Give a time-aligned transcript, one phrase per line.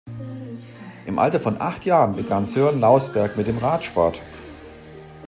[1.05, 4.19] Im Alter von acht Jahren begann Sören Lausberg mit dem Radsport.